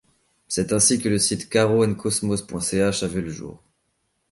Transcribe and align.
C'est 0.47 0.73
ainsi 0.73 0.99
que 0.99 1.09
le 1.09 1.19
site 1.19 1.47
CaroAndCosmos.ch 1.47 3.03
a 3.03 3.07
vu 3.07 3.21
le 3.21 3.29
jour. 3.29 3.61